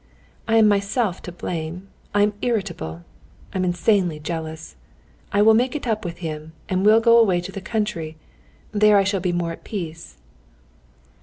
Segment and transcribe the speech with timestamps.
[0.47, 1.87] "I am myself to blame.
[2.15, 3.03] I'm irritable,
[3.53, 4.75] I'm insanely jealous.
[5.31, 8.17] I will make it up with him, and we'll go away to the country;
[8.71, 10.17] there I shall be more at peace."